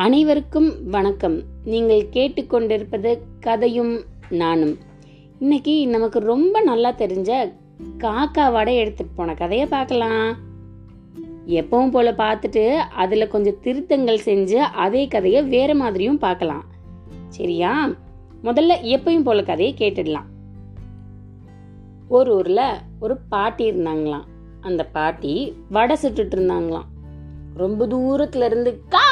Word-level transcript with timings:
அனைவருக்கும் 0.00 0.88
வணக்கம். 0.90 1.42
நீங்கள் 1.64 2.08
கேட்டுக்கொண்டிருப்பது 2.12 3.18
கதையும் 3.40 4.04
நானும். 4.30 4.78
இன்னைக்கு 5.38 5.88
நமக்கு 5.88 6.18
ரொம்ப 6.18 6.60
நல்லா 6.60 6.92
தெரிஞ்ச 6.92 7.52
காக்கா 7.98 8.52
வடை 8.52 8.76
எடுத்துட்டு 8.76 9.12
போன 9.14 9.34
கதையை 9.34 9.66
பார்க்கலாம். 9.66 10.36
எப்பவும் 11.46 11.90
போல 11.90 12.12
பார்த்துட்டு 12.12 12.76
அதில் 12.76 13.28
கொஞ்சம் 13.28 13.60
திருத்தங்கள் 13.60 14.20
செஞ்சு 14.24 14.54
அதே 14.54 15.08
கதையை 15.08 15.42
வேற 15.42 15.74
மாதிரியும் 15.74 16.18
பார்க்கலாம். 16.18 16.64
சரியா? 17.28 17.88
முதல்ல 18.44 18.72
எப்பயும் 18.82 19.22
போல 19.22 19.42
கதையை 19.42 19.74
கேட்டுடலாம். 19.78 20.26
ஒரு 22.08 22.34
ஊர்ல 22.34 22.82
ஒரு 23.00 23.16
பாட்டி 23.28 23.70
இருந்தாங்களாம். 23.70 24.24
அந்த 24.60 24.84
பாட்டி 24.84 25.54
வடை 25.70 25.96
சுட்டுட்டு 26.02 26.34
இருந்தாங்களாம். 26.34 26.88
ரொம்ப 27.54 27.86
தூரத்துல 27.86 28.44
இருந்து 28.44 28.82
கா 28.88 29.09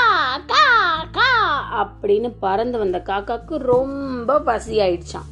அப்படின்னு 1.76 2.28
பறந்து 2.40 2.78
வந்த 2.78 2.98
காக்காக்கு 3.06 3.56
ரொம்ப 3.64 4.38
பசி 4.40 4.74
ஆயிடுச்சான் 4.78 5.28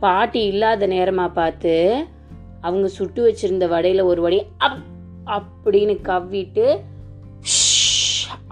பாட்டி 0.00 0.46
இல்லாத 0.46 0.86
நேரமா 0.86 1.26
பார்த்து 1.32 1.74
அவங்க 2.60 2.88
சுட்டு 2.88 3.20
வச்சிருந்த 3.28 3.66
வடையில 3.68 4.04
ஒரு 4.04 4.20
வடி 4.22 4.38
அப் 4.58 4.80
அப்படின்னு 5.26 5.94
கவ்விட்டு 6.02 6.66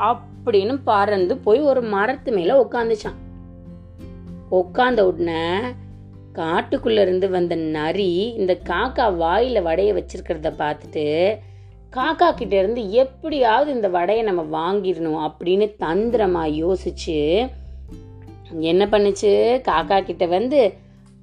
அப்படின்னு 0.02 0.74
பறந்து 0.84 1.36
போய் 1.36 1.60
ஒரு 1.60 1.80
மரத்து 1.82 2.32
மேல 2.32 2.56
உட்காந்துச்சான் 2.62 3.18
உட்காந்த 4.50 5.00
உடனே 5.00 5.42
காட்டுக்குள்ள 6.32 6.98
இருந்து 7.00 7.27
வந்த 7.30 7.54
நரி 7.70 8.12
இந்த 8.36 8.52
காக்கா 8.68 9.06
வாயில 9.18 9.62
வடைய 9.62 9.92
வச்சிருக்கிறத 9.94 10.50
பார்த்துட்டு 10.58 11.06
காக்கா 11.97 12.34
கிட்ட 12.34 12.59
இருந்து 12.59 12.91
எப்படியாவது 12.91 13.72
இந்த 13.72 13.89
வடையை 13.89 14.25
நம்ம 14.25 14.42
வாங்கிடணும் 14.42 15.33
அப்படின்னு 15.33 15.75
தந்திரமா 15.81 16.62
யோசிச்சு 16.62 17.50
என்ன 18.58 18.86
பண்ணுச்சு? 18.86 19.61
காக்கா 19.61 20.03
கிட்ட 20.03 20.27
வந்து 20.27 20.75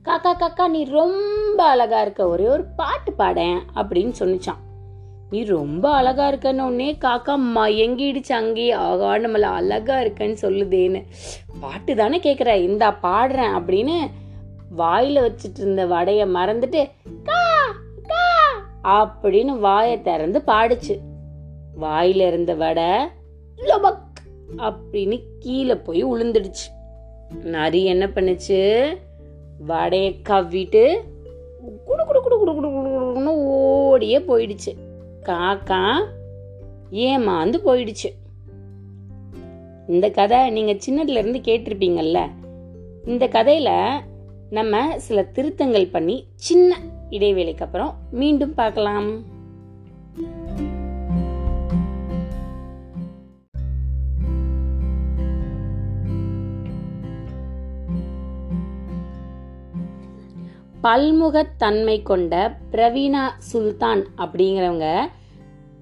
காக்கா 0.05 0.33
காக்கா 0.33 0.67
நீ 0.67 0.83
ரொம்ப 0.83 1.63
அழகா 1.63 2.01
இருக்க. 2.01 2.27
ஒரே 2.27 2.47
ஒரு 2.47 2.63
பாட்டு 2.75 3.13
பாடேன். 3.13 3.61
அப்படின்னு 3.75 4.13
சொன்னிச்சான். 4.19 4.61
நீ 5.29 5.43
ரொம்ப 5.43 5.91
அழகா 5.91 6.31
இருக்கன்னு 6.31 6.95
காக்கா 6.99 7.39
மயங்கிடுச்சு 7.55 8.33
அங்கேயே. 8.33 8.71
ஆகா 8.71 9.15
நம்மள 9.15 9.41
அழகா 9.41 9.99
இருக்கன்னு 9.99 10.37
சொல்லுதேன்னு. 10.41 11.03
பாட்டு 11.59 11.95
தானே 11.95 12.17
கேக்குற. 12.17 12.47
இந்தா 12.47 12.97
பாடுறேன் 13.03 13.61
அப்படின்னு 13.61 14.11
வாயில 14.77 15.21
வச்சிட்டு 15.21 15.57
இருந்த 15.57 15.85
வடைய 15.85 16.25
மறந்துட்டு 16.27 16.89
கா 17.23 17.54
அப்படின்னு 18.85 19.59
வாயை 19.59 20.01
திறந்து 20.01 20.41
பாடுச்சு. 20.47 20.99
வாயில 21.81 22.27
இருந்த 22.27 22.53
வடை 22.53 22.91
லொபக் 23.57 24.03
அப்படின்னு 24.57 25.21
கீழே 25.39 25.75
போய் 25.75 26.05
உளுந்துடுச்சு. 26.05 26.65
நரி 27.43 27.85
என்ன 27.85 28.05
பண்ணுச்சு? 28.05 28.85
வடைய 29.67 30.15
கவ்விட்டு 30.29 30.97
குடு 31.85 32.05
குடு 32.05 32.21
குடு 32.21 32.37
குடு 32.37 32.53
குடு 32.53 32.71
குடு 32.71 33.13
குடுன்னு 33.13 33.25
ஓடியே 33.25 34.19
போயிடுச்சு. 34.19 34.75
காக்கா 35.23 36.05
ஏமாந்து 36.91 37.55
போயிடுச்சு. 37.65 38.11
இந்த 39.87 40.09
கதை 40.09 40.49
நீங்க 40.49 40.71
சின்னதுல 40.71 41.17
இருந்து 41.17 41.39
கேட்டிருப்பீங்கல்ல 41.39 42.29
இந்த 43.05 43.27
கதையில 43.27 43.99
நம்ம 44.49 44.99
சில 44.99 45.21
திருத்தங்கள் 45.23 45.91
பண்ணி 45.91 46.27
சின்ன 46.35 46.77
இடைவேளைக்கு 47.09 47.61
அப்புறம் 47.61 47.93
மீண்டும் 48.11 48.53
பார்க்கலாம். 48.53 49.33
பல்முகத்தன்மை 60.83 62.01
கொண்ட 62.03 62.57
பிரவீனா 62.71 63.27
சுல்தான் 63.37 64.03
அப்படிங்கிறவங்க 64.17 65.09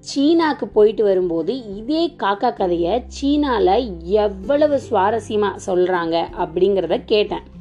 சீனாக்கு 0.00 0.64
போயிட்டு 0.72 1.04
வரும்போது 1.04 1.74
இதே 1.76 2.14
காக்கா 2.22 2.56
கதையை 2.56 3.04
சீனால 3.20 3.98
எவ்வளவு 4.00 4.80
சுவாரஸ்யமா 4.90 5.50
சொல்றாங்க 5.66 6.24
அப்படிங்கிறத 6.38 7.02
கேட்டேன். 7.06 7.52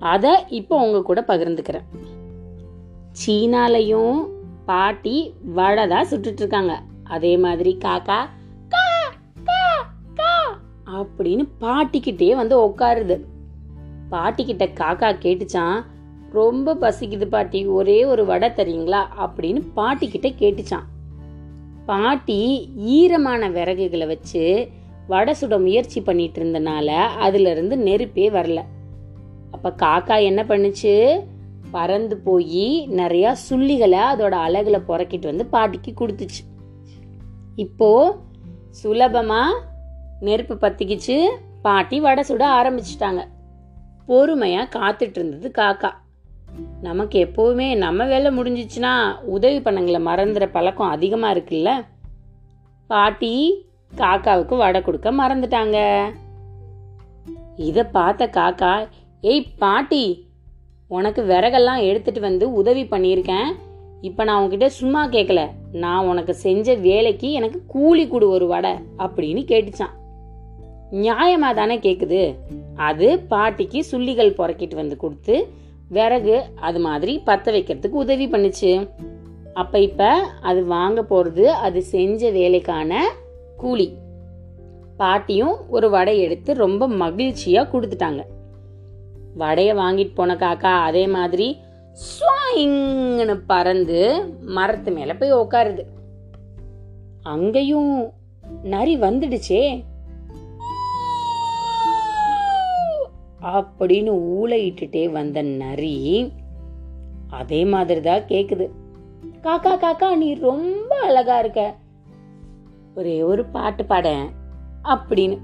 அதை 0.00 0.32
இப்போ 0.48 0.76
உங்க 0.76 1.02
கூட 1.02 1.24
பகிர்ந்துக்கிறேன். 1.28 1.86
சீனாலையும் 3.20 4.28
பாட்டி 4.66 5.34
வடை 5.42 5.86
தான் 5.86 6.08
சுட்டுட்டு 6.10 6.42
இருக்காங்க. 6.44 6.80
அதே 7.04 7.36
மாதிரி 7.36 7.78
காக்கா 7.84 8.18
கா 8.68 8.86
அப்படின்னு 10.98 11.44
பாட்டிக்கிட்டே 11.60 12.34
வந்து 12.34 12.68
உட்காருது 12.68 13.16
பாட்டிக்கிட்ட 14.10 14.64
காக்கா 14.80 15.08
கேட்டுச்சான் 15.24 15.84
ரொம்ப 16.32 16.74
பசிக்குது 16.74 17.26
பாட்டி 17.26 17.66
ஒரே 17.66 18.04
ஒரு 18.04 18.26
வடை 18.26 18.48
தரீங்களா? 18.48 19.00
அப்படின்னு 19.24 19.60
பாட்டிக்கிட்ட 19.76 20.30
கேட்டுச்சான் 20.38 20.86
பாட்டி 21.86 22.70
ஈரமான 22.76 23.50
விறகுகளை 23.50 24.06
வச்சு 24.06 24.68
வடை 25.06 25.34
சுட 25.40 25.60
முயற்சி 25.60 26.00
பண்ணிட்டு 26.00 26.44
இருந்தனால 26.44 26.88
அதுல 26.96 27.50
இருந்து 27.50 27.76
நெருப்பே 27.76 28.30
வரல. 28.30 28.62
அப்ப 29.50 29.86
காக்கா 29.86 30.22
என்ன 30.22 30.42
பண்ணுச்சு? 30.42 31.24
பறந்து 31.70 32.16
போய் 32.16 32.86
நிறைய 32.86 33.36
சுள்ளிகளை 33.50 34.00
அதோட 34.14 34.34
அழகுல 34.46 34.80
புறக்கிட்டு 34.88 35.24
வந்து 35.24 35.46
பாட்டிக்கு 35.46 35.92
கொடுத்துச்சு. 35.94 36.44
இப்போ 37.56 38.16
சுலபமா 38.82 39.42
நெருப்பு 40.20 40.54
பத்திக்கிச்சு. 40.54 41.28
பாட்டி 41.62 42.00
வடை 42.00 42.24
சுட 42.28 42.44
ஆரம்பிச்சிட்டாங்க. 42.60 43.24
பொறுமையா 44.08 44.68
காத்துட்டு 44.76 45.10
இருந்தது 45.10 45.52
காக்கா. 45.54 45.90
நமக்கு 46.80 47.30
எப்பவுமே 47.32 47.76
நம்ம 47.76 48.06
வேலை 48.06 48.38
முடிஞ்சிச்சுன்னா 48.38 49.20
உதவி 49.20 49.60
பண்ணங்களை 49.60 50.00
மறந்துற 50.02 50.46
பழக்கம் 50.46 50.88
அதிகமா 50.88 51.32
இருக்குல்ல? 51.32 51.84
பாட்டி 52.86 53.66
காக்காவுக்கு 53.96 54.56
வடை 54.56 54.82
கொடுக்க 54.82 55.12
மறந்துட்டாங்க. 55.12 56.02
இத 57.56 57.84
பார்த்த 57.84 58.26
காக்கா 58.26 58.88
ஏய் 59.20 59.46
பாட்டி 59.58 60.26
உனக்கு 60.88 61.22
விறகெல்லாம் 61.22 61.82
எடுத்துட்டு 61.82 62.20
வந்து 62.20 62.52
உதவி 62.52 62.82
பண்ணியிருக்கேன். 62.82 63.48
இப்போ 64.00 64.24
நான் 64.24 64.42
உன்கிட்ட 64.42 64.66
சும்மா 64.66 65.06
கேட்கல 65.06 65.50
நான் 65.72 66.06
உனக்கு 66.06 66.34
செஞ்ச 66.34 66.74
வேலைக்கு 66.74 67.32
எனக்கு 67.32 67.62
கூலி 67.66 68.08
கொடு 68.08 68.28
ஒரு 68.28 68.46
வடை 68.46 68.70
அப்படின்னு 68.98 69.42
கேட்டுச்சான். 69.44 69.94
நியாயமா 70.92 71.54
தானே 71.54 71.78
கேக்குது. 71.78 72.34
அது 72.74 73.18
பாட்டிக்கு 73.28 73.84
சுள்ளிகள் 73.90 74.36
புறக்கிட்டு 74.38 74.74
வந்து 74.74 74.96
கொடுத்து 74.96 75.48
விறகு 75.88 76.44
அது 76.60 76.80
மாதிரி 76.80 77.22
பத்த 77.26 77.52
வைக்கிறதுக்கு 77.52 78.00
உதவி 78.04 78.26
பண்ணுச்சு. 78.26 78.88
அப்ப 79.54 79.78
இப்ப 79.78 80.14
அது 80.40 80.64
வாங்க 80.64 81.02
போறது 81.02 81.44
அது 81.44 81.82
செஞ்ச 81.82 82.30
வேலைக்கான 82.30 83.04
கூலி. 83.56 83.92
பாட்டியும் 84.96 85.56
ஒரு 85.68 85.90
வடை 85.90 86.20
எடுத்து 86.20 86.54
ரொம்ப 86.54 86.88
மகிழ்ச்சியா 86.88 87.62
கொடுத்துட்டாங்க. 87.72 88.24
வடைய 89.38 89.70
வாங்கிட்டு 89.74 90.14
போன 90.14 90.34
காக்கா 90.34 90.72
அதே 90.82 91.06
மாதிரி 91.06 91.58
ஸ்வாயிங்னு 92.06 93.40
பறந்து 93.46 94.00
மரத்து 94.40 94.90
மேல 94.90 95.14
போய் 95.14 95.34
உட்காருது 95.34 95.84
அங்கேயும் 97.22 98.12
நரி 98.62 98.98
வந்துடுச்சே. 98.98 99.84
அப்படின்னு 103.42 104.12
ஊழையிட்டுட்டே 104.36 105.12
வந்த 105.12 105.42
நரி 105.42 106.32
அதே 107.30 107.64
மாதிரி 107.64 108.00
தான் 108.00 108.20
கேக்குது. 108.20 108.66
காக்கா 109.42 109.72
காக்கா 109.74 110.16
நீ 110.16 110.34
ரொம்ப 110.34 110.96
அழகா 110.96 111.38
இருக்க. 111.38 111.74
ஒரே 112.94 113.22
ஒரு 113.22 113.44
பாட்டு 113.44 113.84
பாட 113.84 114.08
அப்படின்னு 114.84 115.38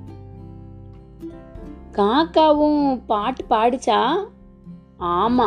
காக்காவும் 1.98 3.04
பாட்டு 3.06 3.42
பாடிச்சா? 3.50 3.98
ஆமா 4.98 5.46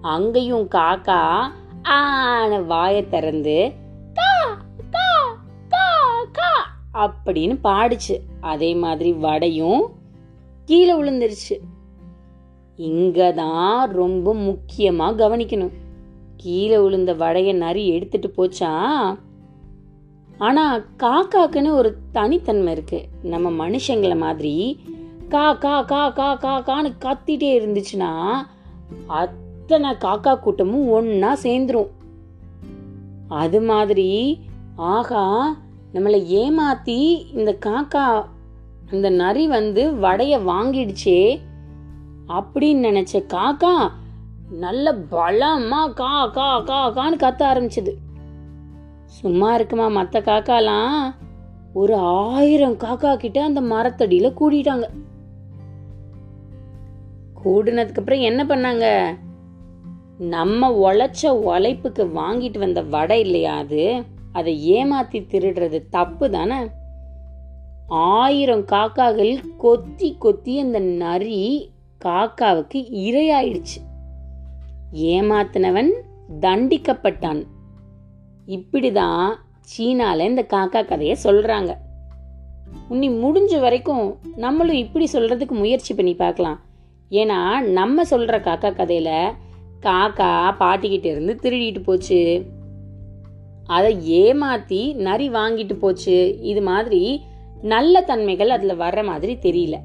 அங்கேயும் 0.00 0.66
காக்கா 0.74 1.20
ஆன 1.82 2.60
வாயை 2.60 3.02
திறந்து 3.08 3.56
கா 4.18 4.32
கா 4.90 5.08
கா 5.68 5.86
கா 6.32 6.50
அப்படின்னு 7.04 7.56
பாடிச்சு. 7.64 8.16
அதே 8.40 8.70
மாதிரி 8.74 9.12
வடையும் 9.12 9.82
கீழே 10.64 10.94
விழுந்துருச்சு. 10.94 11.56
இங்கே 12.76 13.28
தான் 13.32 13.90
ரொம்ப 13.92 14.34
முக்கியமா 14.34 15.08
கவனிக்கணும். 15.22 15.74
கீழே 16.36 16.78
விழுந்த 16.78 17.14
வடைய 17.14 17.54
நரி 17.54 17.82
எடுத்துட்டு 17.88 18.28
போச்சா? 18.36 18.70
ஆனா 20.38 20.64
காக்காக்குன்னு 21.02 21.72
ஒரு 21.72 21.90
தனித்தன்மை 22.12 22.72
இருக்கு. 22.72 23.00
நம்ம 23.22 23.68
மனுஷங்களை 23.68 24.16
மாதிரி 24.16 24.54
கா 25.30 25.52
கா 25.54 25.82
கா 25.82 26.10
கா 26.10 26.34
கா 26.34 26.60
கான்னு 26.60 26.90
கத்திட்டே 27.00 27.50
இருந்துச்சுன்னா 27.58 28.30
அத்தனை 29.06 29.90
காக்கா 29.90 30.38
கூட்டமும் 30.38 30.88
ஒன்னா 30.88 31.36
சேர்ந்துரும். 31.42 31.90
அது 33.28 33.60
மாதிரி 33.60 34.38
ஆகா 34.76 35.56
நம்மளை 35.94 36.18
ஏமாத்தி 36.40 37.26
இந்த 37.34 37.56
காக்கா 37.66 38.24
அந்த 38.90 39.10
நரி 39.10 39.46
வந்து 39.46 39.92
வடைய 39.94 40.38
வாங்கிடுச்சே 40.46 41.40
அப்படின்னு 42.28 42.86
நினைச்ச 42.88 43.26
காக்கா 43.26 43.90
நல்ல 44.50 44.92
பலமா 44.92 45.92
கா 45.92 46.26
கா 46.26 46.60
கா 46.60 46.90
கான்னு 46.90 47.16
கத்த 47.16 47.42
ஆரம்பிச்சது. 47.52 47.92
சும்மா 49.04 49.54
இருக்குமா 49.54 49.88
மற்ற 49.88 50.20
காக்காலாம்? 50.20 51.14
ஒரு 51.72 51.96
ஆயிரம் 51.96 52.76
காக்கா 52.76 53.16
கிட்ட 53.16 53.44
அந்த 53.44 53.60
மரத்தடியில 53.60 54.32
கூடிட்டாங்க. 54.40 54.82
கூடுனதுக்கு 57.44 57.98
அப்புறம் 57.98 58.20
என்ன 58.20 58.44
பண்ணாங்க? 58.44 59.16
நம்ம 60.18 60.70
உழைச்ச 60.70 61.28
உழைப்புக்கு 61.28 62.04
வாங்கிட்டு 62.04 62.58
வந்த 62.58 62.82
வடை 62.82 63.20
இல்லையா 63.20 63.56
அது? 63.56 64.04
அதை 64.32 64.72
ஏமாத்தி 64.72 65.26
திருடுறது 65.26 65.82
தப்பு 65.90 66.30
தானே? 66.30 66.54
ஆயிரம் 67.88 68.64
காக்காக்கள் 68.64 69.56
கொத்தி 69.56 70.16
கொத்தி 70.18 70.60
அந்த 70.60 70.78
நரி 70.78 71.72
காக்காவுக்கு 72.04 72.76
இரையாயிடுச்சு. 72.92 73.78
ஏமாத்தினவன் 74.92 75.90
தண்டிக்கப்பட்டான். 76.40 77.44
இப்படிதான் 78.46 79.34
சீனால 79.76 80.20
இந்த 80.20 80.42
காக்கா 80.42 80.84
கதையை 80.84 81.16
சொல்றாங்க. 81.24 81.74
உன்னி 82.90 83.08
முடிஞ்ச 83.08 83.60
வரைக்கும் 83.60 84.18
நம்மளும் 84.36 84.76
இப்படி 84.76 85.08
சொல்றதுக்கு 85.12 85.50
முயற்சி 85.50 85.94
பண்ணி 85.94 86.14
பார்க்கலாம். 86.14 86.60
ஏன்னா 87.10 87.60
நம்ம 87.60 88.02
சொல்ற 88.02 88.34
காக்கா 88.40 88.68
கதையில 88.70 89.10
காக்கா 89.82 90.54
பாட்டிக்கிட்ட 90.60 91.06
இருந்து 91.06 91.38
திருடிட்டு 91.42 91.82
போச்சு. 91.82 92.46
அதை 93.66 94.22
ஏமாத்தி 94.22 94.94
நரி 94.94 95.30
வாங்கிட்டு 95.30 95.74
போச்சு. 95.74 96.38
இது 96.40 96.62
மாதிரி 96.62 97.22
நல்ல 97.62 98.00
தன்மைகள் 98.00 98.50
அதுல 98.50 98.74
வர்ற 98.74 99.04
மாதிரி 99.04 99.38
தெரியல. 99.42 99.76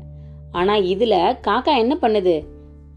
ஆனா 0.52 0.78
இதுல 0.78 1.38
காக்கா 1.48 1.78
என்ன 1.78 1.98
பண்ணுது? 2.02 2.46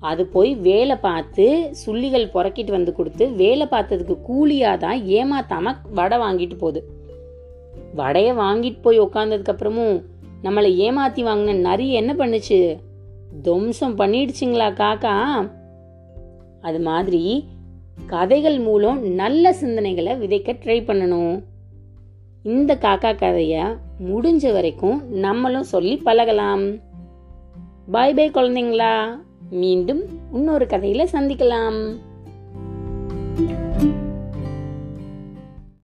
அது 0.01 0.27
போய் 0.27 0.55
வேலை 0.55 0.97
பார்த்து 0.97 1.71
சுள்ளிகள் 1.87 2.31
புறக்கிட்டு 2.35 2.71
வந்து 2.71 2.93
கொடுத்து 2.93 3.31
வேலை 3.31 3.67
பார்த்ததுக்கு 3.71 4.21
கூலியாக 4.21 4.77
தான் 4.77 5.03
ஏமாத்தாம 5.03 5.77
வடை 5.91 6.19
வாங்கிட்டு 6.19 6.57
போகுது. 6.59 6.89
வடைய 7.97 8.35
வாங்கிட்டு 8.35 8.83
போய் 8.83 9.01
உக்காந்ததுக்கு 9.01 9.53
அப்புறமும் 9.53 10.05
நம்மளை 10.43 10.71
ஏமாத்தி 10.87 11.25
வாங்கின 11.29 11.55
நரி 11.55 11.93
என்ன 11.93 12.15
பண்ணுச்சு? 12.15 12.87
துவம்சம் 13.43 13.99
பண்ணிடுச்சிங்களா 13.99 14.73
காக்கா? 14.73 15.51
அது 16.61 16.81
மாதிரி 16.81 17.45
கதைகள் 18.07 18.59
மூலம் 18.59 19.07
நல்ல 19.07 19.51
சிந்தனைகளை 19.61 20.13
விதைக்க 20.19 20.53
ட்ரை 20.63 20.81
பண்ணணும். 20.83 21.43
இந்த 22.43 22.75
காக்கா 22.75 23.15
கதையை 23.15 23.65
முடிஞ்ச 24.09 24.53
வரைக்கும் 24.53 25.11
நம்மளும் 25.11 25.63
சொல்லி 25.63 25.97
பழகலாம். 25.97 26.77
பாய் 27.91 28.15
பாய் 28.15 28.31
குழந்தைங்களா. 28.31 29.19
மீண்டும் 29.51 30.03
இன்னொரு 30.33 30.65
கதையில 30.65 31.07
சந்திக்கலாம். 31.13 31.97